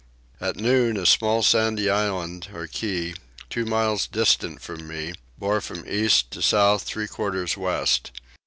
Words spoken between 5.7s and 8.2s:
east to south three quarters west.